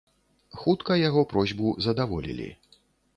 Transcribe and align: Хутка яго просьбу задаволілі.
Хутка 0.61 0.95
яго 1.09 1.23
просьбу 1.33 1.73
задаволілі. 1.89 2.49